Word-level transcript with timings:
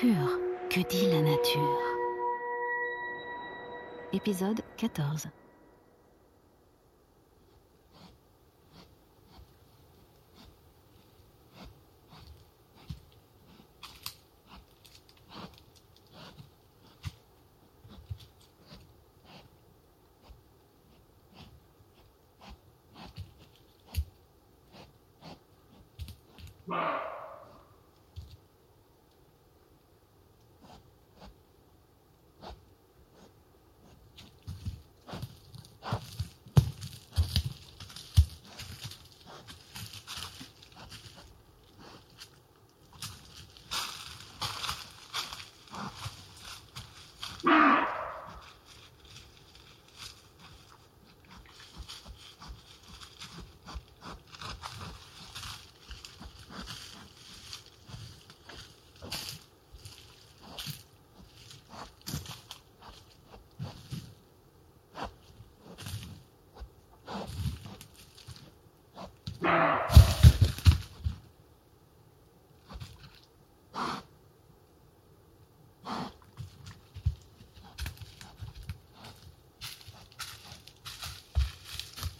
Pur, 0.00 0.38
que 0.70 0.80
dit 0.88 1.10
la 1.10 1.20
nature. 1.20 1.78
Épisode 4.14 4.62
14 4.78 5.28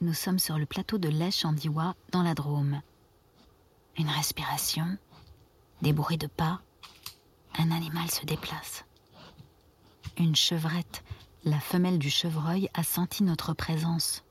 Nous 0.00 0.14
sommes 0.14 0.38
sur 0.38 0.58
le 0.58 0.64
plateau 0.64 0.96
de 0.98 1.08
Lèche 1.08 1.44
en 1.44 1.52
dans 2.12 2.22
la 2.22 2.34
Drôme. 2.34 2.80
Une 3.98 4.08
respiration, 4.10 4.96
des 5.82 5.92
bruits 5.92 6.18
de 6.18 6.28
pas, 6.28 6.60
un 7.58 7.72
animal 7.72 8.08
se 8.08 8.24
déplace. 8.24 8.84
Une 10.16 10.36
chevrette, 10.36 11.02
la 11.44 11.58
femelle 11.58 11.98
du 11.98 12.08
chevreuil, 12.08 12.68
a 12.74 12.84
senti 12.84 13.24
notre 13.24 13.54
présence. 13.54 14.24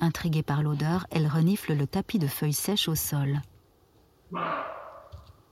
Intriguée 0.00 0.42
par 0.42 0.64
l'odeur, 0.64 1.06
elle 1.12 1.28
renifle 1.28 1.74
le 1.74 1.86
tapis 1.86 2.18
de 2.18 2.26
feuilles 2.26 2.52
sèches 2.52 2.88
au 2.88 2.96
sol. 2.96 3.40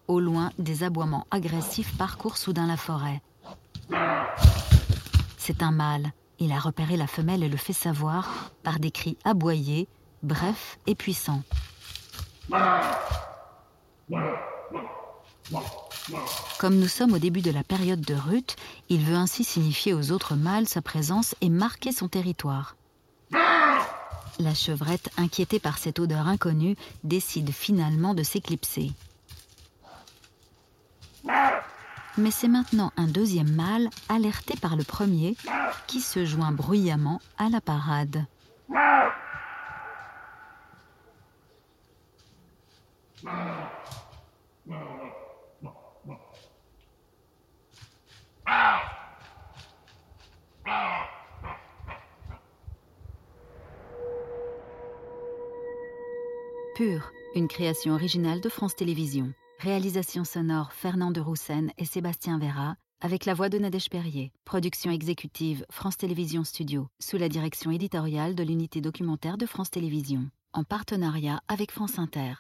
Au 0.09 0.19
loin, 0.19 0.51
des 0.59 0.83
aboiements 0.83 1.29
agressifs 1.31 1.97
parcourent 1.97 2.37
soudain 2.37 2.67
la 2.67 2.77
forêt. 2.77 3.23
C'est 5.39 5.63
un 5.63 5.71
mâle. 5.71 6.11
Il 6.41 6.51
a 6.51 6.59
repéré 6.59 6.97
la 6.97 7.07
femelle 7.07 7.45
et 7.45 7.49
le 7.49 7.57
fait 7.57 7.73
savoir 7.73 8.51
par 8.65 8.81
des 8.81 8.91
cris 8.91 9.17
aboyés, 9.23 9.87
brefs 10.25 10.81
et 10.89 10.97
puissants. 10.97 11.45
Comme 16.59 16.77
nous 16.77 16.89
sommes 16.89 17.13
au 17.13 17.19
début 17.19 17.41
de 17.41 17.51
la 17.51 17.63
période 17.63 18.01
de 18.01 18.15
rut, 18.15 18.57
il 18.89 19.05
veut 19.05 19.17
ainsi 19.17 19.45
signifier 19.45 19.95
aux 19.95 20.13
autres 20.13 20.35
mâles 20.35 20.69
sa 20.69 20.83
présence 20.83 21.35
et 21.41 21.49
marquer 21.49 21.93
son 21.93 22.09
territoire. 22.09 22.77
La 24.39 24.55
chevrette, 24.55 25.11
inquiétée 25.17 25.61
par 25.61 25.79
cette 25.79 25.99
odeur 25.99 26.27
inconnue, 26.27 26.77
décide 27.05 27.51
finalement 27.51 28.15
de 28.15 28.23
s'éclipser. 28.23 28.93
Mais 32.19 32.31
c'est 32.31 32.49
maintenant 32.49 32.93
un 32.97 33.07
deuxième 33.07 33.53
mâle, 33.53 33.89
alerté 34.09 34.55
par 34.61 34.77
le 34.77 34.85
premier, 34.85 35.37
qui 35.87 36.01
se 36.01 36.25
joint 36.25 36.53
bruyamment 36.53 37.21
à 37.39 37.49
la 37.49 37.61
parade. 37.61 38.27
Pur, 56.75 57.13
une 57.37 57.47
création 57.47 57.95
originale 57.95 58.41
de 58.41 58.49
France 58.49 58.75
Télévisions. 58.75 59.33
Réalisation 59.61 60.25
sonore 60.25 60.73
Fernand 60.73 61.13
de 61.13 61.21
Roussen 61.21 61.71
et 61.79 61.85
Sébastien 61.85 62.41
Vera, 62.41 62.75
avec 63.01 63.25
la 63.25 63.35
voix 63.35 63.49
de 63.49 63.59
Nadège 63.59 63.89
Perrier. 63.89 64.33
Production 64.45 64.91
exécutive 64.91 65.65
France 65.71 65.97
Télévisions 65.97 66.43
Studio, 66.43 66.89
sous 67.01 67.19
la 67.19 67.29
direction 67.29 67.71
éditoriale 67.71 68.35
de 68.35 68.43
l'unité 68.43 68.81
documentaire 68.81 69.39
de 69.39 69.47
France 69.47 69.71
Télévisions, 69.71 70.29
en 70.53 70.65
partenariat 70.65 71.41
avec 71.47 71.71
France 71.71 72.01
Inter. 72.01 72.35